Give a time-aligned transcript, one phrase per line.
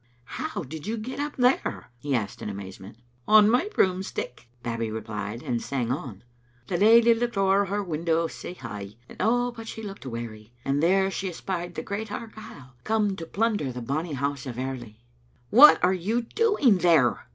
[0.41, 2.97] "How did you get up there?" he asked in amazement.
[3.27, 6.23] "On my broomstick," Babbie replied, and sang on—
[6.69, 9.51] "The lady looked o'er her window sae high, And oh!
[9.51, 13.79] but she looked weary, And there she espied the great Argyle Come to plunder the
[13.83, 15.03] bonny house o' Airly.
[15.21, 17.27] *" What are you doing there?"